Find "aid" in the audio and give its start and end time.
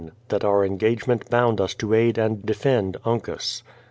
1.93-2.17